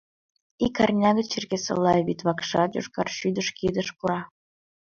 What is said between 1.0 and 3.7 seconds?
гыч Черкесола вӱд вакшат «Йошкар шӱдыр»